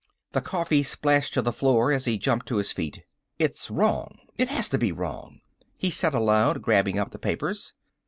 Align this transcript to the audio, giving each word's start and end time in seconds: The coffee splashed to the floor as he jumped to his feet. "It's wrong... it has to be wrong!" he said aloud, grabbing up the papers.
The 0.31 0.41
coffee 0.41 0.81
splashed 0.81 1.35
to 1.35 1.43
the 1.43 1.53
floor 1.53 1.91
as 1.91 2.05
he 2.05 2.17
jumped 2.17 2.47
to 2.47 2.57
his 2.57 2.71
feet. 2.71 3.03
"It's 3.37 3.69
wrong... 3.69 4.17
it 4.35 4.47
has 4.47 4.67
to 4.69 4.79
be 4.79 4.91
wrong!" 4.91 5.41
he 5.77 5.91
said 5.91 6.15
aloud, 6.15 6.63
grabbing 6.63 6.97
up 6.97 7.11
the 7.11 7.19
papers. 7.19 7.73